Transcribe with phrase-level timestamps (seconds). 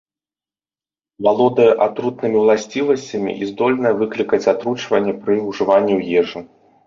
[1.27, 6.39] Валодае атрутнымі ўласцівасцямі і здольная выклікаць атручванне пры ўжыванні ў ежу.